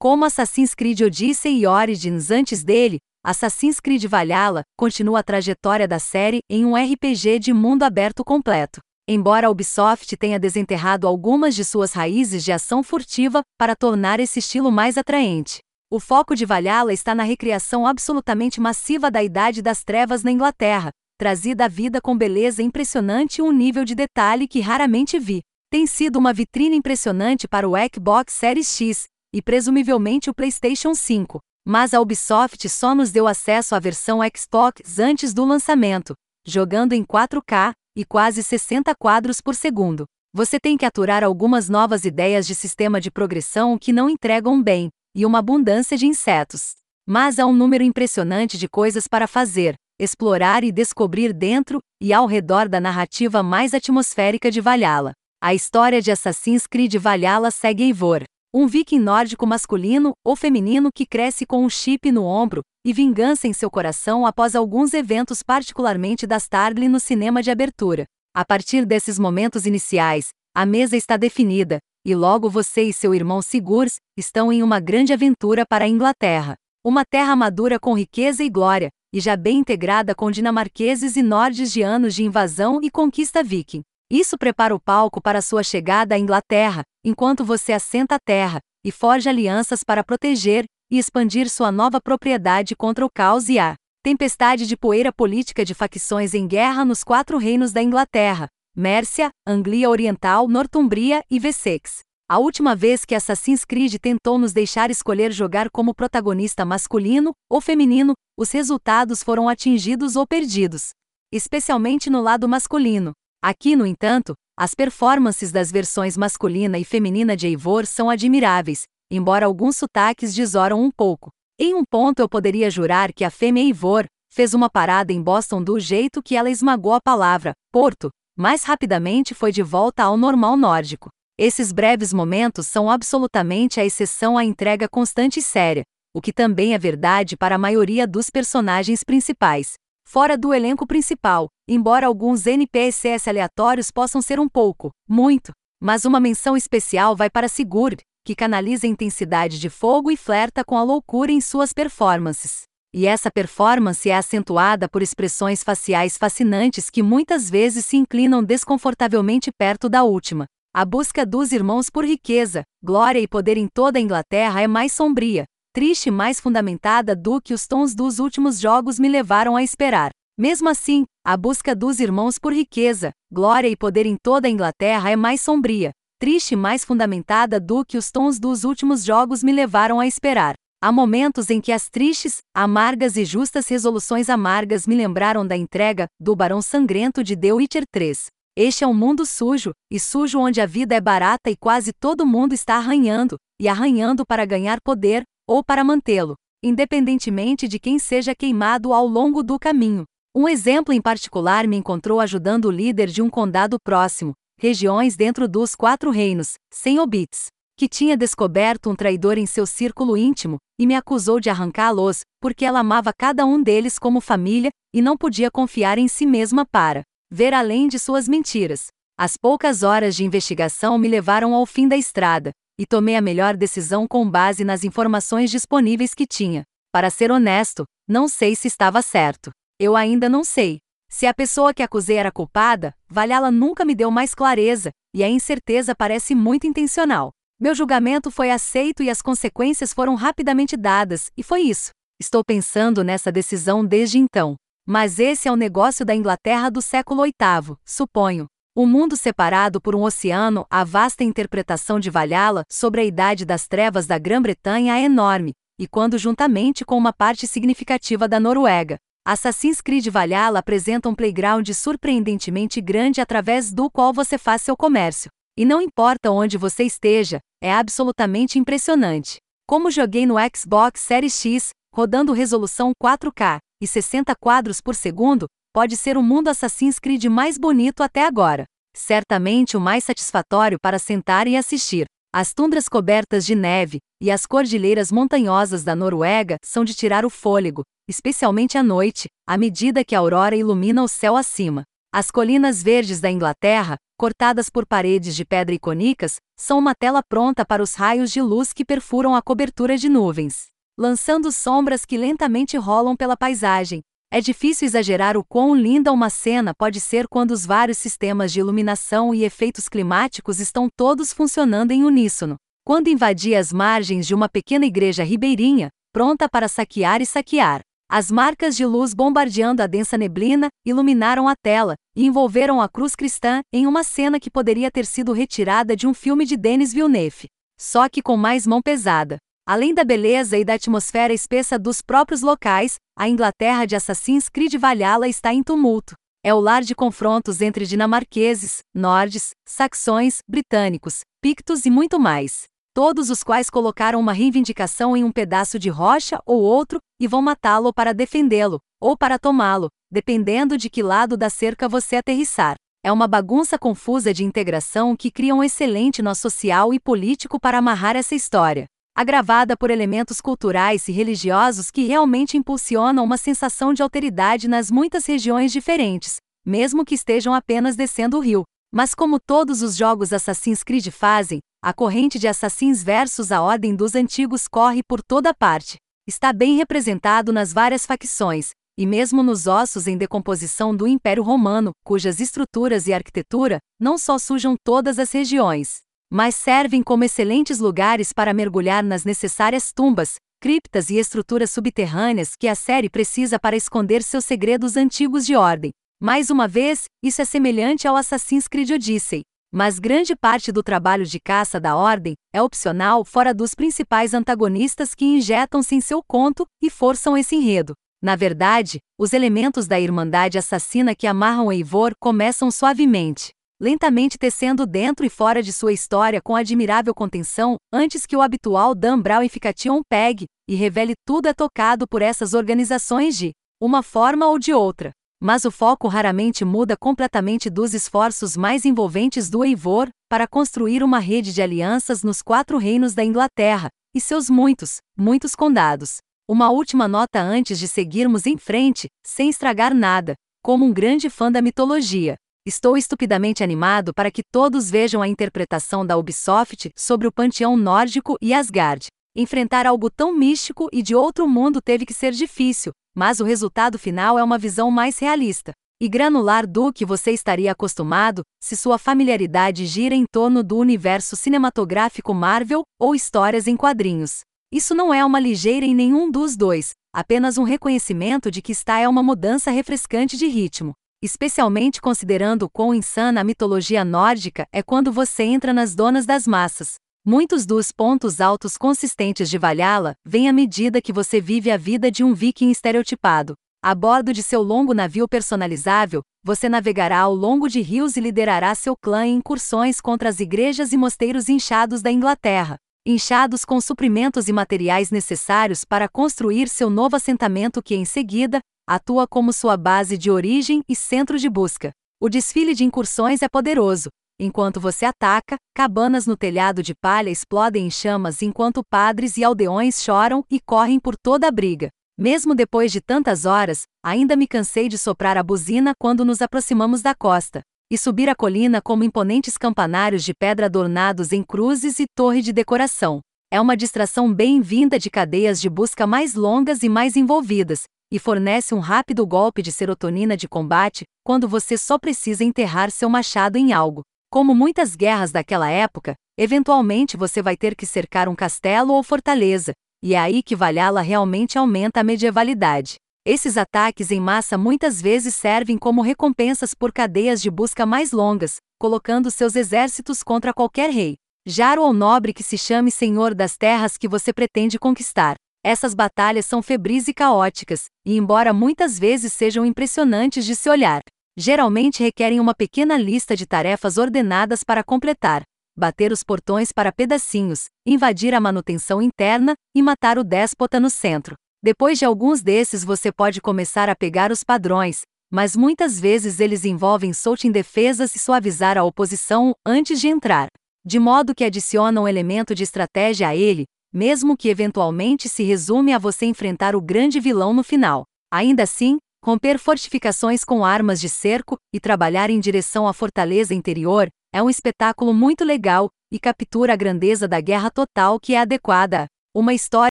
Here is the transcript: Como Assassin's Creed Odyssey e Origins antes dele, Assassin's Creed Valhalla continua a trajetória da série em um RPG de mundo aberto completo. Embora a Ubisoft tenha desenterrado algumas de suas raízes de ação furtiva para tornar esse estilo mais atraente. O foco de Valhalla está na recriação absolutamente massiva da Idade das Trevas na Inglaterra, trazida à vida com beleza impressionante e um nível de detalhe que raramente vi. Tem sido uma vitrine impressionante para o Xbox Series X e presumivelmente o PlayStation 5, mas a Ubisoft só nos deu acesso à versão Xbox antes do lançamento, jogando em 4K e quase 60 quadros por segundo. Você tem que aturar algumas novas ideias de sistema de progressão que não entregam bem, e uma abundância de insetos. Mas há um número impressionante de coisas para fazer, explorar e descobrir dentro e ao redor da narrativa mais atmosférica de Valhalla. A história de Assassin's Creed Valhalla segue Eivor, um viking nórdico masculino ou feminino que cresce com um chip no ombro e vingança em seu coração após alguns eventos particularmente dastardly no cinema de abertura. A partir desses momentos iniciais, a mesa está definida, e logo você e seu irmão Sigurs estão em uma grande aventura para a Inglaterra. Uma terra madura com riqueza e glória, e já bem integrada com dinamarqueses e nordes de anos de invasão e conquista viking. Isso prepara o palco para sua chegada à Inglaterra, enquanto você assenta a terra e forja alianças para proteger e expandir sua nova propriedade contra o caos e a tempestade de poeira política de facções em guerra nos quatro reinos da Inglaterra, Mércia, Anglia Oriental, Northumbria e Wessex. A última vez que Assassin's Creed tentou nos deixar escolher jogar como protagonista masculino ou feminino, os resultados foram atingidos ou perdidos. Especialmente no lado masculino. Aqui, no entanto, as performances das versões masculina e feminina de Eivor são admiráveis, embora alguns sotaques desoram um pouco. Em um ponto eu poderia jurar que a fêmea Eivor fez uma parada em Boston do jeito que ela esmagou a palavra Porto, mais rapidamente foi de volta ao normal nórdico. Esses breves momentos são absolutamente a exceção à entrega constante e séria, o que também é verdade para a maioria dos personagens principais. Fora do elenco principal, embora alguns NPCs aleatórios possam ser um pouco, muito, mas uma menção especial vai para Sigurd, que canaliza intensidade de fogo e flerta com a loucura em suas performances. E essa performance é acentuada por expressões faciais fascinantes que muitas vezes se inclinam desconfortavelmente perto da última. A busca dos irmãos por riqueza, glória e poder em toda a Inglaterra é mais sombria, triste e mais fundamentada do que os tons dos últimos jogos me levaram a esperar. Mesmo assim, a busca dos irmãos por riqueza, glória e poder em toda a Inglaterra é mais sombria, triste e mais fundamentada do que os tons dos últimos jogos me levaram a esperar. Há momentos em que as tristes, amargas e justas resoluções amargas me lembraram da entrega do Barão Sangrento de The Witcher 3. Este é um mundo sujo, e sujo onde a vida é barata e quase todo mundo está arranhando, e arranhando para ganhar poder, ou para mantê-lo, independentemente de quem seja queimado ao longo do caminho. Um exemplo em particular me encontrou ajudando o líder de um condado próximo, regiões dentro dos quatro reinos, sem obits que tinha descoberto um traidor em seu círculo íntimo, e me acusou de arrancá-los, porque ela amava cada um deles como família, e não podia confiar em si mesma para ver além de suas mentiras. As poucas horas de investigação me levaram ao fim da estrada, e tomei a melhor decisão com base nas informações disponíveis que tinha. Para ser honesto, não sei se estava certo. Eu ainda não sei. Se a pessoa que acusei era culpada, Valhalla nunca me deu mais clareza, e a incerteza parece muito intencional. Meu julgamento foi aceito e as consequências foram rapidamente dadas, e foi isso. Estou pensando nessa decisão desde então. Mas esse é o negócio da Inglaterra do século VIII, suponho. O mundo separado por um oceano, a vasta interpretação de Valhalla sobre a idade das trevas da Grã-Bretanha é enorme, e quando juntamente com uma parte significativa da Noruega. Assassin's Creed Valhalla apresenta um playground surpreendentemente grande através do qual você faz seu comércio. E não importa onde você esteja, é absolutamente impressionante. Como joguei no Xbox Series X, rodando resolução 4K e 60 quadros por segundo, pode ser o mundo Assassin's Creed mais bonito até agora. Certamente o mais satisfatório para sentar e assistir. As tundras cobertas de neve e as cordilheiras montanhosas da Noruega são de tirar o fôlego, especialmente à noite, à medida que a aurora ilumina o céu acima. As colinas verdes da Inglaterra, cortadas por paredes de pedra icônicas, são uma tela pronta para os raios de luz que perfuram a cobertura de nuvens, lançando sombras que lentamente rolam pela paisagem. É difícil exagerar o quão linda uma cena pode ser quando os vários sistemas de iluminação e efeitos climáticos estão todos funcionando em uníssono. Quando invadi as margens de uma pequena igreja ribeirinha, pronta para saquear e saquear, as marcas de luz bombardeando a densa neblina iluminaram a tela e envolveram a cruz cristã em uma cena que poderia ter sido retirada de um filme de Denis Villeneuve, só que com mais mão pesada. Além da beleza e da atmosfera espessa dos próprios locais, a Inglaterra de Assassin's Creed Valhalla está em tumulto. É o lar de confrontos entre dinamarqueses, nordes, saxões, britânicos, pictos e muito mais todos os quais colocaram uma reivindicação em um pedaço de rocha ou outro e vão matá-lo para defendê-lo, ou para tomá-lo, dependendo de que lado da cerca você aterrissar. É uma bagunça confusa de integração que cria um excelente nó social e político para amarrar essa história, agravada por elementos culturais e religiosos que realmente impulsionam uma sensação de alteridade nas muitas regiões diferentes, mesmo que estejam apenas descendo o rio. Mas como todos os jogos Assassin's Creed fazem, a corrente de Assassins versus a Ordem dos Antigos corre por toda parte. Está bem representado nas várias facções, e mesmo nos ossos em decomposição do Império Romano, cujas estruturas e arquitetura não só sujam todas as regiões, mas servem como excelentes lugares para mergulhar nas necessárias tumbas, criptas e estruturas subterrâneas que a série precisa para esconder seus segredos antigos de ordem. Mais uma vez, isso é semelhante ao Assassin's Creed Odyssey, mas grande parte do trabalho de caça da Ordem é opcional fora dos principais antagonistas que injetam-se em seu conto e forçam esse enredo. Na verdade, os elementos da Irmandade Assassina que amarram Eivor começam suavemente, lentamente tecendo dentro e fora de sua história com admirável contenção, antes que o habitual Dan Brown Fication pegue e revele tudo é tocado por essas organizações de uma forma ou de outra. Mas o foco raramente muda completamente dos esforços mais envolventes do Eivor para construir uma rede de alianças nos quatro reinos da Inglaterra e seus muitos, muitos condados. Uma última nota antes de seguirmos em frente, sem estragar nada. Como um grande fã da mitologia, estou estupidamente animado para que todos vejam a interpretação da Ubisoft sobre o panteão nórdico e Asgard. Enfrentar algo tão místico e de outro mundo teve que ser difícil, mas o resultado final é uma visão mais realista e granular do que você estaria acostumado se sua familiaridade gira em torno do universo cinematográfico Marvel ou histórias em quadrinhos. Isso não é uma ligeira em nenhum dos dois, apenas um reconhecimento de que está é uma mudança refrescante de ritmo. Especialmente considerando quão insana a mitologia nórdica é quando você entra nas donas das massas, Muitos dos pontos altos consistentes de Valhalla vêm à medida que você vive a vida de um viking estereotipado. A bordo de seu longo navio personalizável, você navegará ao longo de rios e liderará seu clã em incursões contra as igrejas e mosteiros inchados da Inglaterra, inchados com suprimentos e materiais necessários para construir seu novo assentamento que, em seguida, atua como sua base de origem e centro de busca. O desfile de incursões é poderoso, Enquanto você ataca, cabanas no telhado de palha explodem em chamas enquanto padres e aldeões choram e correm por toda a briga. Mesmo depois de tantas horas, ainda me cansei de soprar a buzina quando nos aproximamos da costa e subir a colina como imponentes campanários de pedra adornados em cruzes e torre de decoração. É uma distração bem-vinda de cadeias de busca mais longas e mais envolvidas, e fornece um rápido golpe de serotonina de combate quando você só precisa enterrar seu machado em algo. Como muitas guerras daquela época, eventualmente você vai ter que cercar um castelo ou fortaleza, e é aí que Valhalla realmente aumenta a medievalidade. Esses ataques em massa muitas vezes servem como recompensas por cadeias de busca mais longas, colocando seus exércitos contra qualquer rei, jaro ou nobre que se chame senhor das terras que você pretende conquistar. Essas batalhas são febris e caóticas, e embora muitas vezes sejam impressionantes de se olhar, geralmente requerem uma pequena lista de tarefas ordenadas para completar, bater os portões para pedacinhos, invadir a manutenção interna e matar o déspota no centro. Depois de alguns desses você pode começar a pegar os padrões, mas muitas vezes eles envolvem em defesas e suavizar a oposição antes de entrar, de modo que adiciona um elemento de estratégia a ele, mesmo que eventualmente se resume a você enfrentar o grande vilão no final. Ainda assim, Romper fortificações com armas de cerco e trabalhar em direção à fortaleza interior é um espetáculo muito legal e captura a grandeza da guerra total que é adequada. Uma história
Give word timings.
Como 0.00 0.24
Assassin's 0.24 0.74
Creed 0.74 1.02
Odyssey 1.02 1.58
e 1.58 1.66
Origins 1.66 2.30
antes 2.30 2.64
dele, 2.64 3.00
Assassin's 3.22 3.78
Creed 3.80 4.02
Valhalla 4.06 4.62
continua 4.74 5.18
a 5.18 5.22
trajetória 5.22 5.86
da 5.86 5.98
série 5.98 6.40
em 6.48 6.64
um 6.64 6.74
RPG 6.74 7.38
de 7.38 7.52
mundo 7.52 7.82
aberto 7.82 8.24
completo. 8.24 8.80
Embora 9.06 9.46
a 9.46 9.50
Ubisoft 9.50 10.16
tenha 10.16 10.40
desenterrado 10.40 11.06
algumas 11.06 11.54
de 11.54 11.66
suas 11.66 11.92
raízes 11.92 12.42
de 12.42 12.50
ação 12.50 12.82
furtiva 12.82 13.42
para 13.58 13.76
tornar 13.76 14.20
esse 14.20 14.38
estilo 14.38 14.72
mais 14.72 14.96
atraente. 14.96 15.58
O 15.90 16.00
foco 16.00 16.34
de 16.34 16.46
Valhalla 16.46 16.94
está 16.94 17.14
na 17.14 17.22
recriação 17.22 17.86
absolutamente 17.86 18.58
massiva 18.58 19.10
da 19.10 19.22
Idade 19.22 19.60
das 19.60 19.84
Trevas 19.84 20.22
na 20.22 20.32
Inglaterra, 20.32 20.92
trazida 21.18 21.66
à 21.66 21.68
vida 21.68 22.00
com 22.00 22.16
beleza 22.16 22.62
impressionante 22.62 23.40
e 23.40 23.42
um 23.42 23.52
nível 23.52 23.84
de 23.84 23.94
detalhe 23.94 24.48
que 24.48 24.60
raramente 24.60 25.18
vi. 25.18 25.42
Tem 25.70 25.86
sido 25.86 26.18
uma 26.18 26.32
vitrine 26.32 26.74
impressionante 26.74 27.46
para 27.46 27.68
o 27.68 27.74
Xbox 27.92 28.32
Series 28.32 28.74
X 28.74 29.09
e 29.32 29.40
presumivelmente 29.40 30.28
o 30.28 30.34
PlayStation 30.34 30.94
5, 30.94 31.40
mas 31.66 31.94
a 31.94 32.00
Ubisoft 32.00 32.68
só 32.68 32.94
nos 32.94 33.12
deu 33.12 33.26
acesso 33.26 33.74
à 33.74 33.78
versão 33.78 34.20
Xbox 34.36 34.98
antes 34.98 35.32
do 35.32 35.44
lançamento, 35.44 36.14
jogando 36.46 36.92
em 36.92 37.04
4K 37.04 37.72
e 37.96 38.04
quase 38.04 38.42
60 38.42 38.94
quadros 38.96 39.40
por 39.40 39.54
segundo. 39.54 40.04
Você 40.32 40.58
tem 40.60 40.76
que 40.76 40.86
aturar 40.86 41.24
algumas 41.24 41.68
novas 41.68 42.04
ideias 42.04 42.46
de 42.46 42.54
sistema 42.54 43.00
de 43.00 43.10
progressão 43.10 43.76
que 43.76 43.92
não 43.92 44.08
entregam 44.08 44.62
bem, 44.62 44.88
e 45.14 45.26
uma 45.26 45.40
abundância 45.40 45.96
de 45.96 46.06
insetos. 46.06 46.74
Mas 47.06 47.38
há 47.38 47.46
um 47.46 47.52
número 47.52 47.82
impressionante 47.82 48.56
de 48.56 48.68
coisas 48.68 49.08
para 49.08 49.26
fazer, 49.26 49.74
explorar 49.98 50.62
e 50.62 50.70
descobrir 50.70 51.32
dentro 51.32 51.80
e 52.00 52.12
ao 52.12 52.26
redor 52.26 52.68
da 52.68 52.80
narrativa 52.80 53.42
mais 53.42 53.74
atmosférica 53.74 54.50
de 54.50 54.60
Valhalla. 54.60 55.12
A 55.42 55.52
história 55.52 56.00
de 56.00 56.10
Assassin's 56.10 56.66
Creed 56.66 56.94
Valhalla 56.96 57.50
segue 57.50 57.84
Eivor, 57.84 58.24
um 58.52 58.66
viking 58.66 58.98
nórdico 58.98 59.46
masculino 59.46 60.12
ou 60.24 60.34
feminino 60.34 60.90
que 60.92 61.06
cresce 61.06 61.46
com 61.46 61.64
um 61.64 61.70
chip 61.70 62.10
no 62.10 62.24
ombro 62.24 62.62
e 62.84 62.92
vingança 62.92 63.46
em 63.46 63.52
seu 63.52 63.70
coração 63.70 64.26
após 64.26 64.56
alguns 64.56 64.92
eventos 64.92 65.42
particularmente 65.42 66.26
dastardly 66.26 66.88
no 66.88 66.98
cinema 66.98 67.42
de 67.42 67.50
abertura. 67.50 68.06
A 68.34 68.44
partir 68.44 68.84
desses 68.84 69.18
momentos 69.18 69.66
iniciais, 69.66 70.30
a 70.54 70.66
mesa 70.66 70.96
está 70.96 71.16
definida, 71.16 71.78
e 72.04 72.14
logo 72.14 72.50
você 72.50 72.82
e 72.82 72.92
seu 72.92 73.14
irmão 73.14 73.40
Sigurs 73.40 73.96
estão 74.16 74.52
em 74.52 74.62
uma 74.62 74.80
grande 74.80 75.12
aventura 75.12 75.64
para 75.64 75.84
a 75.84 75.88
Inglaterra. 75.88 76.54
Uma 76.84 77.04
terra 77.04 77.36
madura 77.36 77.78
com 77.78 77.96
riqueza 77.96 78.42
e 78.42 78.48
glória, 78.48 78.88
e 79.12 79.20
já 79.20 79.36
bem 79.36 79.58
integrada 79.58 80.14
com 80.14 80.30
dinamarqueses 80.30 81.16
e 81.16 81.22
nordes 81.22 81.70
de 81.70 81.82
anos 81.82 82.14
de 82.14 82.24
invasão 82.24 82.80
e 82.82 82.90
conquista 82.90 83.42
viking. 83.42 83.82
Isso 84.10 84.36
prepara 84.36 84.74
o 84.74 84.80
palco 84.80 85.20
para 85.20 85.40
sua 85.40 85.62
chegada 85.62 86.16
à 86.16 86.18
Inglaterra, 86.18 86.82
enquanto 87.04 87.44
você 87.44 87.72
assenta 87.72 88.16
a 88.16 88.18
terra 88.18 88.58
e 88.84 88.90
forja 88.90 89.30
alianças 89.30 89.84
para 89.84 90.02
proteger 90.02 90.64
e 90.90 90.98
expandir 90.98 91.48
sua 91.48 91.70
nova 91.70 92.00
propriedade 92.00 92.74
contra 92.74 93.06
o 93.06 93.10
caos 93.10 93.48
e 93.48 93.58
a 93.58 93.76
tempestade 94.02 94.66
de 94.66 94.76
poeira 94.76 95.12
política 95.12 95.64
de 95.64 95.74
facções 95.74 96.34
em 96.34 96.48
guerra 96.48 96.84
nos 96.84 97.04
quatro 97.04 97.38
reinos 97.38 97.70
da 97.72 97.80
Inglaterra, 97.80 98.48
Mércia, 98.76 99.30
Anglia 99.46 99.88
Oriental, 99.88 100.48
Northumbria 100.48 101.22
e 101.30 101.38
Wessex. 101.38 102.00
A 102.28 102.38
última 102.38 102.74
vez 102.74 103.04
que 103.04 103.14
Assassin's 103.14 103.64
Creed 103.64 103.96
tentou 103.96 104.38
nos 104.38 104.52
deixar 104.52 104.90
escolher 104.90 105.32
jogar 105.32 105.70
como 105.70 105.94
protagonista 105.94 106.64
masculino 106.64 107.32
ou 107.48 107.60
feminino, 107.60 108.14
os 108.36 108.50
resultados 108.50 109.22
foram 109.22 109.48
atingidos 109.48 110.16
ou 110.16 110.26
perdidos. 110.26 110.90
Especialmente 111.32 112.10
no 112.10 112.20
lado 112.20 112.48
masculino. 112.48 113.12
Aqui, 113.42 113.74
no 113.74 113.86
entanto, 113.86 114.34
as 114.54 114.74
performances 114.74 115.50
das 115.50 115.72
versões 115.72 116.14
masculina 116.14 116.78
e 116.78 116.84
feminina 116.84 117.34
de 117.34 117.46
Eivor 117.46 117.86
são 117.86 118.10
admiráveis, 118.10 118.82
embora 119.10 119.46
alguns 119.46 119.78
sotaques 119.78 120.34
desoram 120.34 120.78
um 120.78 120.90
pouco. 120.90 121.30
Em 121.58 121.74
um 121.74 121.82
ponto 121.82 122.20
eu 122.20 122.28
poderia 122.28 122.70
jurar 122.70 123.14
que 123.14 123.24
a 123.24 123.30
fêmea 123.30 123.64
Eivor 123.64 124.04
fez 124.30 124.52
uma 124.52 124.68
parada 124.68 125.10
em 125.10 125.22
Boston 125.22 125.62
do 125.62 125.80
jeito 125.80 126.22
que 126.22 126.36
ela 126.36 126.50
esmagou 126.50 126.92
a 126.92 127.00
palavra 127.00 127.54
Porto, 127.72 128.10
mais 128.36 128.62
rapidamente 128.64 129.34
foi 129.34 129.52
de 129.52 129.62
volta 129.62 130.02
ao 130.02 130.18
normal 130.18 130.54
nórdico. 130.54 131.08
Esses 131.38 131.72
breves 131.72 132.12
momentos 132.12 132.66
são 132.66 132.90
absolutamente 132.90 133.80
a 133.80 133.84
exceção 133.86 134.36
à 134.36 134.44
entrega 134.44 134.86
constante 134.86 135.38
e 135.38 135.42
séria, 135.42 135.82
o 136.14 136.20
que 136.20 136.32
também 136.32 136.74
é 136.74 136.78
verdade 136.78 137.38
para 137.38 137.54
a 137.54 137.58
maioria 137.58 138.06
dos 138.06 138.28
personagens 138.28 139.02
principais. 139.02 139.74
Fora 140.12 140.36
do 140.36 140.52
elenco 140.52 140.88
principal, 140.88 141.46
embora 141.68 142.08
alguns 142.08 142.44
NPCs 142.44 143.28
aleatórios 143.28 143.92
possam 143.92 144.20
ser 144.20 144.40
um 144.40 144.48
pouco, 144.48 144.90
muito, 145.08 145.52
mas 145.80 146.04
uma 146.04 146.18
menção 146.18 146.56
especial 146.56 147.14
vai 147.14 147.30
para 147.30 147.46
Sigurd, 147.46 148.02
que 148.26 148.34
canaliza 148.34 148.88
intensidade 148.88 149.60
de 149.60 149.70
fogo 149.70 150.10
e 150.10 150.16
flerta 150.16 150.64
com 150.64 150.76
a 150.76 150.82
loucura 150.82 151.30
em 151.30 151.40
suas 151.40 151.72
performances. 151.72 152.62
E 152.92 153.06
essa 153.06 153.30
performance 153.30 154.10
é 154.10 154.16
acentuada 154.16 154.88
por 154.88 155.00
expressões 155.00 155.62
faciais 155.62 156.18
fascinantes 156.18 156.90
que 156.90 157.04
muitas 157.04 157.48
vezes 157.48 157.86
se 157.86 157.96
inclinam 157.96 158.42
desconfortavelmente 158.42 159.52
perto 159.56 159.88
da 159.88 160.02
última. 160.02 160.46
A 160.74 160.84
busca 160.84 161.24
dos 161.24 161.52
irmãos 161.52 161.88
por 161.88 162.04
riqueza, 162.04 162.64
glória 162.82 163.20
e 163.20 163.28
poder 163.28 163.56
em 163.56 163.68
toda 163.72 164.00
a 164.00 164.02
Inglaterra 164.02 164.60
é 164.60 164.66
mais 164.66 164.92
sombria, 164.92 165.44
triste 165.72 166.08
e 166.08 166.10
mais 166.10 166.40
fundamentada 166.40 167.14
do 167.14 167.40
que 167.40 167.54
os 167.54 167.66
tons 167.66 167.94
dos 167.94 168.18
últimos 168.18 168.58
jogos 168.58 168.98
me 168.98 169.08
levaram 169.08 169.56
a 169.56 169.62
esperar. 169.62 170.10
Mesmo 170.36 170.68
assim, 170.68 171.04
a 171.24 171.36
busca 171.36 171.74
dos 171.76 172.00
irmãos 172.00 172.38
por 172.38 172.52
riqueza, 172.52 173.12
glória 173.30 173.68
e 173.68 173.76
poder 173.76 174.06
em 174.06 174.16
toda 174.20 174.48
a 174.48 174.50
Inglaterra 174.50 175.10
é 175.10 175.16
mais 175.16 175.40
sombria, 175.40 175.92
triste 176.18 176.52
e 176.52 176.56
mais 176.56 176.84
fundamentada 176.84 177.60
do 177.60 177.84
que 177.84 177.96
os 177.96 178.10
tons 178.10 178.38
dos 178.38 178.64
últimos 178.64 179.04
jogos 179.04 179.42
me 179.42 179.52
levaram 179.52 180.00
a 180.00 180.06
esperar. 180.06 180.54
Há 180.82 180.90
momentos 180.90 181.50
em 181.50 181.60
que 181.60 181.72
as 181.72 181.90
tristes, 181.90 182.38
amargas 182.54 183.16
e 183.16 183.24
justas 183.24 183.68
resoluções 183.68 184.30
amargas 184.30 184.86
me 184.86 184.96
lembraram 184.96 185.46
da 185.46 185.56
entrega 185.56 186.06
do 186.18 186.34
Barão 186.34 186.62
Sangrento 186.62 187.22
de 187.22 187.36
The 187.36 187.52
Witcher 187.52 187.84
3. 187.92 188.26
Este 188.56 188.82
é 188.82 188.86
um 188.86 188.94
mundo 188.94 189.24
sujo, 189.24 189.72
e 189.90 190.00
sujo 190.00 190.38
onde 190.38 190.60
a 190.60 190.66
vida 190.66 190.94
é 190.94 191.00
barata 191.00 191.50
e 191.50 191.56
quase 191.56 191.92
todo 191.92 192.26
mundo 192.26 192.52
está 192.52 192.76
arranhando, 192.76 193.36
e 193.60 193.68
arranhando 193.68 194.26
para 194.26 194.44
ganhar 194.44 194.80
poder, 194.80 195.22
ou 195.48 195.62
para 195.62 195.84
mantê-lo, 195.84 196.34
independentemente 196.62 197.68
de 197.68 197.78
quem 197.78 197.98
seja 197.98 198.34
queimado 198.34 198.92
ao 198.92 199.06
longo 199.06 199.42
do 199.42 199.58
caminho. 199.58 200.04
Um 200.34 200.48
exemplo 200.48 200.92
em 200.92 201.00
particular 201.00 201.66
me 201.66 201.76
encontrou 201.76 202.20
ajudando 202.20 202.66
o 202.66 202.70
líder 202.70 203.08
de 203.08 203.22
um 203.22 203.30
condado 203.30 203.78
próximo, 203.82 204.32
regiões 204.58 205.16
dentro 205.16 205.48
dos 205.48 205.74
quatro 205.74 206.10
reinos, 206.10 206.54
sem 206.72 206.98
obits 206.98 207.46
que 207.80 207.88
tinha 207.88 208.14
descoberto 208.14 208.90
um 208.90 208.94
traidor 208.94 209.38
em 209.38 209.46
seu 209.46 209.66
círculo 209.66 210.14
íntimo, 210.14 210.58
e 210.78 210.86
me 210.86 210.94
acusou 210.94 211.40
de 211.40 211.48
arrancá-los, 211.48 212.20
porque 212.38 212.66
ela 212.66 212.80
amava 212.80 213.10
cada 213.10 213.46
um 213.46 213.62
deles 213.62 213.98
como 213.98 214.20
família, 214.20 214.68
e 214.94 215.00
não 215.00 215.16
podia 215.16 215.50
confiar 215.50 215.96
em 215.96 216.06
si 216.06 216.26
mesma 216.26 216.66
para 216.66 217.04
ver 217.30 217.54
além 217.54 217.86
de 217.86 217.98
suas 217.98 218.26
mentiras. 218.26 218.88
As 219.16 219.36
poucas 219.36 219.82
horas 219.82 220.16
de 220.16 220.24
investigação 220.24 220.98
me 220.98 221.06
levaram 221.06 221.54
ao 221.54 221.64
fim 221.64 221.86
da 221.86 221.96
estrada, 221.96 222.52
e 222.78 222.86
tomei 222.86 223.14
a 223.14 223.20
melhor 223.20 223.56
decisão 223.56 224.06
com 224.08 224.28
base 224.28 224.64
nas 224.64 224.82
informações 224.84 225.50
disponíveis 225.50 226.14
que 226.14 226.26
tinha. 226.26 226.64
Para 226.92 227.10
ser 227.10 227.30
honesto, 227.30 227.84
não 228.08 228.26
sei 228.26 228.56
se 228.56 228.66
estava 228.66 229.02
certo. 229.02 229.50
Eu 229.78 229.94
ainda 229.94 230.28
não 230.28 230.42
sei. 230.42 230.78
Se 231.08 231.26
a 231.26 231.34
pessoa 231.34 231.74
que 231.74 231.82
acusei 231.82 232.16
era 232.16 232.32
culpada, 232.32 232.94
Valhalla 233.08 233.50
nunca 233.50 233.84
me 233.84 233.94
deu 233.94 234.10
mais 234.10 234.34
clareza, 234.34 234.90
e 235.14 235.22
a 235.22 235.28
incerteza 235.28 235.94
parece 235.94 236.34
muito 236.34 236.66
intencional. 236.66 237.30
Meu 237.60 237.74
julgamento 237.74 238.30
foi 238.30 238.50
aceito 238.50 239.02
e 239.02 239.10
as 239.10 239.20
consequências 239.20 239.92
foram 239.92 240.14
rapidamente 240.14 240.76
dadas, 240.76 241.30
e 241.36 241.42
foi 241.42 241.60
isso. 241.62 241.90
Estou 242.18 242.42
pensando 242.44 243.04
nessa 243.04 243.30
decisão 243.30 243.84
desde 243.84 244.18
então. 244.18 244.56
Mas 244.92 245.20
esse 245.20 245.46
é 245.46 245.52
o 245.52 245.54
negócio 245.54 246.04
da 246.04 246.16
Inglaterra 246.16 246.68
do 246.68 246.82
século 246.82 247.22
VIII, 247.22 247.76
suponho. 247.84 248.46
O 248.74 248.84
mundo 248.84 249.16
separado 249.16 249.80
por 249.80 249.94
um 249.94 250.02
oceano, 250.02 250.66
a 250.68 250.82
vasta 250.82 251.22
interpretação 251.22 252.00
de 252.00 252.10
Valhalla 252.10 252.64
sobre 252.68 253.00
a 253.00 253.04
idade 253.04 253.44
das 253.44 253.68
trevas 253.68 254.08
da 254.08 254.18
Grã-Bretanha 254.18 254.98
é 254.98 255.04
enorme, 255.04 255.52
e 255.78 255.86
quando 255.86 256.18
juntamente 256.18 256.84
com 256.84 256.98
uma 256.98 257.12
parte 257.12 257.46
significativa 257.46 258.26
da 258.26 258.40
Noruega. 258.40 258.96
Assassin's 259.24 259.80
Creed 259.80 260.08
Valhalla 260.08 260.58
apresenta 260.58 261.08
um 261.08 261.14
playground 261.14 261.68
surpreendentemente 261.70 262.80
grande 262.80 263.20
através 263.20 263.72
do 263.72 263.88
qual 263.88 264.12
você 264.12 264.36
faz 264.36 264.60
seu 264.60 264.76
comércio. 264.76 265.30
E 265.56 265.64
não 265.64 265.80
importa 265.80 266.32
onde 266.32 266.58
você 266.58 266.82
esteja, 266.82 267.38
é 267.62 267.72
absolutamente 267.72 268.58
impressionante. 268.58 269.36
Como 269.68 269.88
joguei 269.88 270.26
no 270.26 270.34
Xbox 270.52 271.00
Series 271.00 271.40
X, 271.40 271.68
rodando 271.94 272.32
resolução 272.32 272.90
4K 273.00 273.60
e 273.80 273.86
60 273.86 274.34
quadros 274.36 274.80
por 274.80 274.94
segundo, 274.94 275.46
pode 275.72 275.96
ser 275.96 276.16
o 276.16 276.22
mundo 276.22 276.48
Assassin's 276.48 276.98
Creed 276.98 277.24
mais 277.24 277.56
bonito 277.56 278.02
até 278.02 278.26
agora. 278.26 278.64
Certamente 278.94 279.76
o 279.76 279.80
mais 279.80 280.04
satisfatório 280.04 280.78
para 280.80 280.98
sentar 280.98 281.46
e 281.46 281.56
assistir. 281.56 282.04
As 282.32 282.52
tundras 282.52 282.88
cobertas 282.88 283.44
de 283.44 283.54
neve 283.54 283.98
e 284.20 284.30
as 284.30 284.46
cordilheiras 284.46 285.10
montanhosas 285.10 285.82
da 285.82 285.96
Noruega 285.96 286.56
são 286.62 286.84
de 286.84 286.94
tirar 286.94 287.24
o 287.24 287.30
fôlego, 287.30 287.82
especialmente 288.08 288.76
à 288.76 288.82
noite, 288.82 289.28
à 289.48 289.56
medida 289.56 290.04
que 290.04 290.14
a 290.14 290.18
aurora 290.18 290.54
ilumina 290.54 291.02
o 291.02 291.08
céu 291.08 291.36
acima. 291.36 291.82
As 292.12 292.30
colinas 292.30 292.82
verdes 292.82 293.20
da 293.20 293.30
Inglaterra, 293.30 293.96
cortadas 294.18 294.68
por 294.68 294.84
paredes 294.84 295.34
de 295.34 295.44
pedra 295.44 295.74
icônicas, 295.74 296.36
são 296.58 296.78
uma 296.78 296.94
tela 296.94 297.22
pronta 297.22 297.64
para 297.64 297.82
os 297.82 297.94
raios 297.94 298.30
de 298.30 298.42
luz 298.42 298.72
que 298.72 298.84
perfuram 298.84 299.34
a 299.34 299.40
cobertura 299.40 299.96
de 299.96 300.08
nuvens, 300.08 300.66
lançando 301.00 301.50
sombras 301.50 302.04
que 302.04 302.18
lentamente 302.18 302.76
rolam 302.76 303.16
pela 303.16 303.34
paisagem. 303.34 304.02
É 304.30 304.38
difícil 304.38 304.84
exagerar 304.84 305.34
o 305.34 305.42
quão 305.42 305.74
linda 305.74 306.12
uma 306.12 306.28
cena 306.28 306.74
pode 306.74 307.00
ser 307.00 307.26
quando 307.26 307.52
os 307.52 307.64
vários 307.64 307.96
sistemas 307.96 308.52
de 308.52 308.60
iluminação 308.60 309.34
e 309.34 309.42
efeitos 309.42 309.88
climáticos 309.88 310.60
estão 310.60 310.90
todos 310.94 311.32
funcionando 311.32 311.92
em 311.92 312.04
uníssono. 312.04 312.56
Quando 312.84 313.08
invadi 313.08 313.54
as 313.54 313.72
margens 313.72 314.26
de 314.26 314.34
uma 314.34 314.46
pequena 314.46 314.84
igreja 314.84 315.24
ribeirinha, 315.24 315.88
pronta 316.12 316.46
para 316.50 316.68
saquear 316.68 317.22
e 317.22 317.26
saquear, 317.26 317.80
as 318.06 318.30
marcas 318.30 318.76
de 318.76 318.84
luz 318.84 319.14
bombardeando 319.14 319.82
a 319.82 319.86
densa 319.86 320.18
neblina 320.18 320.68
iluminaram 320.84 321.48
a 321.48 321.56
tela 321.56 321.94
e 322.14 322.26
envolveram 322.26 322.78
a 322.78 322.90
cruz 322.90 323.16
cristã 323.16 323.62
em 323.72 323.86
uma 323.86 324.04
cena 324.04 324.38
que 324.38 324.50
poderia 324.50 324.90
ter 324.90 325.06
sido 325.06 325.32
retirada 325.32 325.96
de 325.96 326.06
um 326.06 326.12
filme 326.12 326.44
de 326.44 326.58
Denis 326.58 326.92
Villeneuve, 326.92 327.48
só 327.80 328.06
que 328.06 328.20
com 328.20 328.36
mais 328.36 328.66
mão 328.66 328.82
pesada. 328.82 329.38
Além 329.72 329.94
da 329.94 330.02
beleza 330.02 330.58
e 330.58 330.64
da 330.64 330.74
atmosfera 330.74 331.32
espessa 331.32 331.78
dos 331.78 332.02
próprios 332.02 332.42
locais, 332.42 332.96
a 333.16 333.28
Inglaterra 333.28 333.86
de 333.86 333.94
Assassin's 333.94 334.48
Creed 334.48 334.74
Valhalla 334.74 335.28
está 335.28 335.54
em 335.54 335.62
tumulto. 335.62 336.14
É 336.44 336.52
o 336.52 336.58
lar 336.58 336.82
de 336.82 336.92
confrontos 336.92 337.60
entre 337.60 337.86
dinamarqueses, 337.86 338.80
nordes, 338.92 339.50
saxões, 339.64 340.38
britânicos, 340.48 341.20
pictos 341.40 341.86
e 341.86 341.90
muito 341.90 342.18
mais 342.18 342.64
todos 342.92 343.30
os 343.30 343.44
quais 343.44 343.70
colocaram 343.70 344.18
uma 344.18 344.32
reivindicação 344.32 345.16
em 345.16 345.22
um 345.22 345.30
pedaço 345.30 345.78
de 345.78 345.88
rocha 345.88 346.42
ou 346.44 346.60
outro 346.60 346.98
e 347.20 347.28
vão 347.28 347.40
matá-lo 347.40 347.94
para 347.94 348.12
defendê-lo, 348.12 348.80
ou 349.00 349.16
para 349.16 349.38
tomá-lo, 349.38 349.88
dependendo 350.10 350.76
de 350.76 350.90
que 350.90 351.00
lado 351.00 351.36
da 351.36 351.48
cerca 351.48 351.88
você 351.88 352.16
aterrissar. 352.16 352.74
É 353.04 353.12
uma 353.12 353.28
bagunça 353.28 353.78
confusa 353.78 354.34
de 354.34 354.42
integração 354.42 355.14
que 355.14 355.30
cria 355.30 355.54
um 355.54 355.62
excelente 355.62 356.20
nó 356.20 356.34
social 356.34 356.92
e 356.92 356.98
político 356.98 357.60
para 357.60 357.78
amarrar 357.78 358.16
essa 358.16 358.34
história, 358.34 358.86
agravada 359.20 359.76
por 359.76 359.90
elementos 359.90 360.40
culturais 360.40 361.06
e 361.06 361.12
religiosos 361.12 361.90
que 361.90 362.06
realmente 362.06 362.56
impulsionam 362.56 363.22
uma 363.22 363.36
sensação 363.36 363.92
de 363.92 364.02
alteridade 364.02 364.66
nas 364.66 364.90
muitas 364.90 365.26
regiões 365.26 365.70
diferentes, 365.70 366.36
mesmo 366.64 367.04
que 367.04 367.14
estejam 367.14 367.52
apenas 367.52 367.96
descendo 367.96 368.38
o 368.38 368.40
rio. 368.40 368.62
Mas 368.90 369.14
como 369.14 369.38
todos 369.38 369.82
os 369.82 369.94
jogos 369.94 370.32
Assassin's 370.32 370.82
Creed 370.82 371.08
fazem, 371.10 371.58
a 371.82 371.92
corrente 371.92 372.38
de 372.38 372.48
Assassins 372.48 373.02
versus 373.02 373.52
a 373.52 373.60
Ordem 373.60 373.94
dos 373.94 374.14
Antigos 374.14 374.66
corre 374.66 375.02
por 375.06 375.22
toda 375.22 375.52
parte. 375.52 375.96
Está 376.26 376.50
bem 376.50 376.76
representado 376.76 377.52
nas 377.52 377.74
várias 377.74 378.06
facções, 378.06 378.70
e 378.98 379.04
mesmo 379.04 379.42
nos 379.42 379.66
ossos 379.66 380.06
em 380.06 380.16
decomposição 380.16 380.96
do 380.96 381.06
Império 381.06 381.42
Romano, 381.42 381.90
cujas 382.02 382.40
estruturas 382.40 383.06
e 383.06 383.12
arquitetura 383.12 383.80
não 384.00 384.16
só 384.16 384.38
sujam 384.38 384.76
todas 384.82 385.18
as 385.18 385.30
regiões, 385.30 385.98
mas 386.30 386.54
servem 386.54 387.02
como 387.02 387.24
excelentes 387.24 387.80
lugares 387.80 388.32
para 388.32 388.54
mergulhar 388.54 389.02
nas 389.02 389.24
necessárias 389.24 389.92
tumbas, 389.92 390.36
criptas 390.60 391.10
e 391.10 391.16
estruturas 391.16 391.70
subterrâneas 391.70 392.54
que 392.54 392.68
a 392.68 392.74
série 392.74 393.10
precisa 393.10 393.58
para 393.58 393.76
esconder 393.76 394.22
seus 394.22 394.44
segredos 394.44 394.96
antigos 394.96 395.44
de 395.44 395.56
ordem. 395.56 395.90
Mais 396.22 396.50
uma 396.50 396.68
vez, 396.68 397.04
isso 397.22 397.42
é 397.42 397.44
semelhante 397.44 398.06
ao 398.06 398.14
Assassin's 398.14 398.68
Creed 398.68 398.90
Odyssey, 398.90 399.42
mas 399.72 399.98
grande 399.98 400.36
parte 400.36 400.70
do 400.70 400.82
trabalho 400.82 401.24
de 401.24 401.40
caça 401.40 401.80
da 401.80 401.96
Ordem 401.96 402.34
é 402.52 402.60
opcional 402.60 403.24
fora 403.24 403.54
dos 403.54 403.74
principais 403.74 404.34
antagonistas 404.34 405.14
que 405.14 405.24
injetam-se 405.24 405.94
em 405.94 406.00
seu 406.00 406.22
conto 406.22 406.66
e 406.82 406.90
forçam 406.90 407.38
esse 407.38 407.56
enredo. 407.56 407.94
Na 408.22 408.36
verdade, 408.36 408.98
os 409.18 409.32
elementos 409.32 409.86
da 409.86 409.98
Irmandade 409.98 410.58
Assassina 410.58 411.14
que 411.14 411.26
amarram 411.26 411.72
Eivor 411.72 412.12
começam 412.20 412.70
suavemente, 412.70 413.50
lentamente 413.80 414.36
tecendo 414.36 414.86
dentro 414.86 415.24
e 415.24 415.30
fora 415.30 415.62
de 415.62 415.72
sua 415.72 415.92
história 415.92 416.40
com 416.42 416.54
admirável 416.54 417.14
contenção, 417.14 417.76
antes 417.90 418.26
que 418.26 418.36
o 418.36 418.42
habitual 418.42 418.94
Dan 418.94 419.18
Brown 419.18 419.48
Fication 419.48 420.02
pegue 420.06 420.44
e 420.68 420.74
revele 420.74 421.14
tudo 421.26 421.48
é 421.48 421.54
tocado 421.54 422.06
por 422.06 422.20
essas 422.20 422.52
organizações 422.52 423.38
de 423.38 423.52
uma 423.80 424.02
forma 424.02 424.46
ou 424.46 424.58
de 424.58 424.74
outra. 424.74 425.12
Mas 425.42 425.64
o 425.64 425.70
foco 425.70 426.06
raramente 426.06 426.66
muda 426.66 426.94
completamente 426.94 427.70
dos 427.70 427.94
esforços 427.94 428.54
mais 428.54 428.84
envolventes 428.84 429.48
do 429.48 429.64
Eivor 429.64 430.10
para 430.28 430.46
construir 430.46 431.02
uma 431.02 431.18
rede 431.18 431.54
de 431.54 431.62
alianças 431.62 432.22
nos 432.22 432.42
quatro 432.42 432.76
reinos 432.76 433.14
da 433.14 433.24
Inglaterra 433.24 433.88
e 434.14 434.20
seus 434.20 434.50
muitos, 434.50 434.98
muitos 435.16 435.54
condados. 435.54 436.18
Uma 436.46 436.68
última 436.70 437.08
nota 437.08 437.40
antes 437.40 437.78
de 437.78 437.88
seguirmos 437.88 438.44
em 438.44 438.58
frente, 438.58 439.08
sem 439.24 439.48
estragar 439.48 439.94
nada. 439.94 440.34
Como 440.62 440.84
um 440.84 440.92
grande 440.92 441.30
fã 441.30 441.50
da 441.50 441.62
mitologia, 441.62 442.36
estou 442.70 442.96
estupidamente 442.96 443.64
animado 443.64 444.14
para 444.14 444.30
que 444.30 444.44
todos 444.44 444.88
vejam 444.88 445.20
a 445.20 445.26
interpretação 445.26 446.06
da 446.06 446.16
Ubisoft 446.16 446.90
sobre 446.96 447.26
o 447.26 447.32
panteão 447.32 447.76
nórdico 447.76 448.36
e 448.40 448.54
Asgard. 448.54 449.08
Enfrentar 449.36 449.86
algo 449.86 450.08
tão 450.08 450.32
místico 450.32 450.88
e 450.92 451.02
de 451.02 451.14
outro 451.14 451.48
mundo 451.48 451.82
teve 451.82 452.06
que 452.06 452.14
ser 452.14 452.32
difícil, 452.32 452.92
mas 453.14 453.40
o 453.40 453.44
resultado 453.44 453.98
final 453.98 454.38
é 454.38 454.44
uma 454.44 454.56
visão 454.56 454.88
mais 454.88 455.18
realista 455.18 455.72
e 456.00 456.08
granular 456.08 456.66
do 456.66 456.92
que 456.92 457.04
você 457.04 457.32
estaria 457.32 457.72
acostumado 457.72 458.42
se 458.62 458.74
sua 458.74 458.96
familiaridade 458.96 459.84
gira 459.84 460.14
em 460.14 460.24
torno 460.32 460.62
do 460.62 460.78
universo 460.78 461.36
cinematográfico 461.36 462.32
Marvel 462.32 462.82
ou 462.98 463.14
histórias 463.14 463.66
em 463.66 463.76
quadrinhos. 463.76 464.40
Isso 464.72 464.94
não 464.94 465.12
é 465.12 465.24
uma 465.24 465.40
ligeira 465.40 465.84
em 465.84 465.94
nenhum 465.94 466.30
dos 466.30 466.56
dois, 466.56 466.92
apenas 467.12 467.58
um 467.58 467.64
reconhecimento 467.64 468.50
de 468.50 468.62
que 468.62 468.72
está 468.72 468.98
é 468.98 469.08
uma 469.08 469.22
mudança 469.22 469.70
refrescante 469.70 470.36
de 470.36 470.46
ritmo. 470.46 470.94
Especialmente 471.22 472.00
considerando 472.00 472.68
quão 472.70 472.94
insana 472.94 473.42
a 473.42 473.44
mitologia 473.44 474.04
nórdica 474.04 474.66
é 474.72 474.82
quando 474.82 475.12
você 475.12 475.42
entra 475.42 475.72
nas 475.72 475.94
donas 475.94 476.24
das 476.24 476.46
massas, 476.46 476.94
Muitos 477.22 477.66
dos 477.66 477.92
pontos 477.92 478.40
altos 478.40 478.78
consistentes 478.78 479.50
de 479.50 479.58
Valhalla 479.58 480.14
vêm 480.24 480.48
à 480.48 480.54
medida 480.54 481.02
que 481.02 481.12
você 481.12 481.38
vive 481.38 481.70
a 481.70 481.76
vida 481.76 482.10
de 482.10 482.24
um 482.24 482.32
viking 482.32 482.70
estereotipado. 482.70 483.52
A 483.84 483.94
bordo 483.94 484.32
de 484.32 484.42
seu 484.42 484.62
longo 484.62 484.94
navio 484.94 485.28
personalizável, 485.28 486.22
você 486.42 486.66
navegará 486.66 487.20
ao 487.20 487.34
longo 487.34 487.68
de 487.68 487.82
rios 487.82 488.16
e 488.16 488.20
liderará 488.20 488.74
seu 488.74 488.96
clã 488.96 489.26
em 489.26 489.34
incursões 489.34 490.00
contra 490.00 490.30
as 490.30 490.40
igrejas 490.40 490.94
e 490.94 490.96
mosteiros 490.96 491.50
inchados 491.50 492.00
da 492.00 492.10
Inglaterra, 492.10 492.78
inchados 493.10 493.64
com 493.64 493.80
suprimentos 493.80 494.48
e 494.48 494.52
materiais 494.52 495.10
necessários 495.10 495.84
para 495.84 496.08
construir 496.08 496.68
seu 496.68 496.88
novo 496.88 497.16
assentamento 497.16 497.82
que, 497.82 497.94
em 497.94 498.04
seguida, 498.04 498.60
atua 498.88 499.26
como 499.26 499.52
sua 499.52 499.76
base 499.76 500.16
de 500.16 500.30
origem 500.30 500.82
e 500.88 500.96
centro 500.96 501.38
de 501.38 501.48
busca. 501.48 501.90
O 502.20 502.28
desfile 502.28 502.74
de 502.74 502.84
incursões 502.84 503.42
é 503.42 503.48
poderoso, 503.48 504.08
Enquanto 504.42 504.80
você 504.80 505.04
ataca, 505.04 505.56
cabanas 505.74 506.26
no 506.26 506.34
telhado 506.34 506.82
de 506.82 506.94
palha 506.94 507.28
explodem 507.28 507.86
em 507.86 507.90
chamas 507.90 508.40
enquanto 508.40 508.82
padres 508.82 509.36
e 509.36 509.44
aldeões 509.44 510.02
choram 510.02 510.42
e 510.50 510.58
correm 510.58 510.98
por 510.98 511.14
toda 511.14 511.46
a 511.46 511.50
briga. 511.50 511.90
Mesmo 512.18 512.54
depois 512.54 512.90
de 512.90 513.02
tantas 513.02 513.44
horas, 513.44 513.82
ainda 514.02 514.36
me 514.36 514.48
cansei 514.48 514.88
de 514.88 514.96
soprar 514.96 515.36
a 515.36 515.42
buzina 515.42 515.92
quando 515.98 516.24
nos 516.24 516.40
aproximamos 516.40 517.02
da 517.02 517.14
costa 517.14 517.60
e 517.90 517.98
subir 517.98 518.28
a 518.28 518.36
colina 518.36 518.80
como 518.80 519.02
imponentes 519.02 519.58
campanários 519.58 520.22
de 520.22 520.32
pedra 520.32 520.66
adornados 520.66 521.32
em 521.32 521.42
cruzes 521.42 521.98
e 521.98 522.04
torre 522.14 522.40
de 522.40 522.52
decoração. 522.52 523.20
É 523.52 523.60
uma 523.60 523.76
distração 523.76 524.32
bem-vinda 524.32 524.96
de 524.96 525.10
cadeias 525.10 525.60
de 525.60 525.68
busca 525.68 526.06
mais 526.06 526.34
longas 526.34 526.84
e 526.84 526.88
mais 526.88 527.16
envolvidas, 527.16 527.82
e 528.12 528.18
fornece 528.18 528.76
um 528.76 528.78
rápido 528.78 529.26
golpe 529.26 529.60
de 529.60 529.72
serotonina 529.72 530.36
de 530.36 530.48
combate 530.48 531.02
quando 531.24 531.48
você 531.48 531.76
só 531.76 531.98
precisa 531.98 532.44
enterrar 532.44 532.92
seu 532.92 533.10
machado 533.10 533.58
em 533.58 533.72
algo. 533.72 534.02
Como 534.30 534.54
muitas 534.54 534.94
guerras 534.94 535.32
daquela 535.32 535.68
época, 535.68 536.14
eventualmente 536.38 537.16
você 537.16 537.42
vai 537.42 537.56
ter 537.56 537.74
que 537.74 537.84
cercar 537.84 538.28
um 538.28 538.36
castelo 538.36 538.92
ou 538.92 539.02
fortaleza, 539.02 539.72
e 540.00 540.14
é 540.14 540.18
aí 540.18 540.44
que 540.44 540.54
Valhalla 540.54 541.00
realmente 541.00 541.58
aumenta 541.58 542.00
a 542.00 542.04
medievalidade. 542.04 542.94
Esses 543.24 543.58
ataques 543.58 544.10
em 544.10 544.18
massa 544.18 544.56
muitas 544.56 545.00
vezes 545.00 545.34
servem 545.34 545.76
como 545.76 546.00
recompensas 546.00 546.72
por 546.72 546.90
cadeias 546.90 547.42
de 547.42 547.50
busca 547.50 547.84
mais 547.84 548.12
longas, 548.12 548.56
colocando 548.78 549.30
seus 549.30 549.56
exércitos 549.56 550.22
contra 550.22 550.54
qualquer 550.54 550.88
rei, 550.88 551.16
jaro 551.46 551.82
ou 551.82 551.92
nobre 551.92 552.32
que 552.32 552.42
se 552.42 552.56
chame 552.56 552.90
senhor 552.90 553.34
das 553.34 553.58
terras 553.58 553.98
que 553.98 554.08
você 554.08 554.32
pretende 554.32 554.78
conquistar. 554.78 555.34
Essas 555.62 555.92
batalhas 555.92 556.46
são 556.46 556.62
febris 556.62 557.08
e 557.08 557.12
caóticas, 557.12 557.88
e 558.06 558.16
embora 558.16 558.54
muitas 558.54 558.98
vezes 558.98 559.34
sejam 559.34 559.66
impressionantes 559.66 560.46
de 560.46 560.56
se 560.56 560.70
olhar, 560.70 561.02
geralmente 561.36 562.02
requerem 562.02 562.40
uma 562.40 562.54
pequena 562.54 562.96
lista 562.96 563.36
de 563.36 563.44
tarefas 563.44 563.98
ordenadas 563.98 564.64
para 564.64 564.82
completar, 564.82 565.42
bater 565.76 566.10
os 566.10 566.24
portões 566.24 566.72
para 566.72 566.90
pedacinhos, 566.90 567.66
invadir 567.86 568.34
a 568.34 568.40
manutenção 568.40 569.02
interna 569.02 569.52
e 569.76 569.82
matar 569.82 570.16
o 570.16 570.24
déspota 570.24 570.80
no 570.80 570.88
centro. 570.88 571.34
Depois 571.62 571.98
de 571.98 572.04
alguns 572.04 572.42
desses 572.42 572.84
você 572.84 573.12
pode 573.12 573.40
começar 573.40 573.88
a 573.88 573.96
pegar 573.96 574.32
os 574.32 574.42
padrões, 574.42 575.02
mas 575.30 575.54
muitas 575.54 576.00
vezes 576.00 576.40
eles 576.40 576.64
envolvem 576.64 577.12
em 577.44 577.50
defesas 577.50 578.14
e 578.14 578.18
suavizar 578.18 578.78
a 578.78 578.84
oposição 578.84 579.54
antes 579.66 580.00
de 580.00 580.08
entrar, 580.08 580.48
de 580.84 580.98
modo 580.98 581.34
que 581.34 581.44
adiciona 581.44 582.00
um 582.00 582.08
elemento 582.08 582.54
de 582.54 582.62
estratégia 582.62 583.28
a 583.28 583.36
ele, 583.36 583.64
mesmo 583.92 584.36
que 584.36 584.48
eventualmente 584.48 585.28
se 585.28 585.42
resume 585.42 585.92
a 585.92 585.98
você 585.98 586.26
enfrentar 586.26 586.74
o 586.74 586.80
grande 586.80 587.20
vilão 587.20 587.52
no 587.52 587.62
final. 587.62 588.04
Ainda 588.32 588.62
assim, 588.62 588.98
Romper 589.22 589.58
fortificações 589.58 590.44
com 590.44 590.64
armas 590.64 590.98
de 590.98 591.06
cerco 591.06 591.58
e 591.74 591.78
trabalhar 591.78 592.30
em 592.30 592.40
direção 592.40 592.88
à 592.88 592.92
fortaleza 592.94 593.54
interior 593.54 594.08
é 594.34 594.42
um 594.42 594.48
espetáculo 594.48 595.12
muito 595.12 595.44
legal 595.44 595.90
e 596.10 596.18
captura 596.18 596.72
a 596.72 596.76
grandeza 596.76 597.28
da 597.28 597.38
guerra 597.38 597.70
total 597.70 598.18
que 598.18 598.34
é 598.34 598.38
adequada. 598.38 599.04
Uma 599.36 599.52
história 599.52 599.89